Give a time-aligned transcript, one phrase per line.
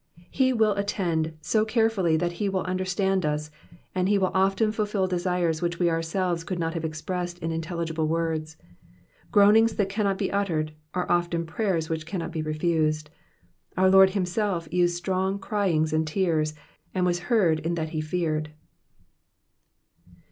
[0.31, 3.51] He will attend so carefully that he will understand us,
[3.93, 8.07] and he will often fulfil desires which we ourselves could not have expressed in intelligible
[8.07, 8.57] words.
[9.31, 13.11] Groanings that cannot be uttered, '^ are often prayers which cannot be refused.
[13.77, 16.55] Our Lord himself used strong cryings and tears,
[16.95, 18.49] and was heard in that he feared.